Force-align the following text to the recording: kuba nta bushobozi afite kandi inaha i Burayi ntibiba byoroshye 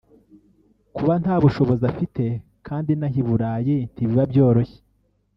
kuba 0.95 1.13
nta 1.21 1.35
bushobozi 1.43 1.83
afite 1.91 2.23
kandi 2.67 2.87
inaha 2.95 3.17
i 3.21 3.25
Burayi 3.27 3.75
ntibiba 3.93 4.23
byoroshye 4.31 4.79